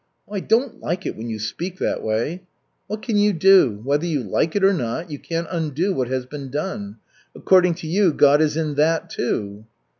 [0.27, 2.41] "I don't like it when you speak that way."
[2.87, 3.79] "What can you do?
[3.83, 6.95] Whether you like it or not, you can't undo what has been done.
[7.35, 9.65] According to you, God is in that, too."